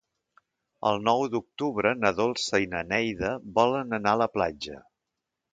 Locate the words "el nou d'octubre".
0.91-1.91